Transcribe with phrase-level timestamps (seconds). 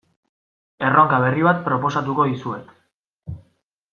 [0.87, 2.75] Erronka berri bat proposatuko dizuet.